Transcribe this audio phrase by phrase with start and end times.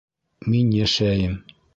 [0.53, 1.35] Мин йәшәйем.